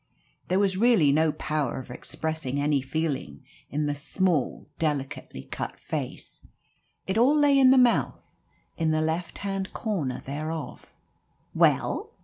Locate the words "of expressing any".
1.77-2.81